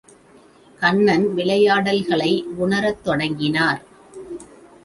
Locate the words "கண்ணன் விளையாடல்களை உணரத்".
0.81-3.03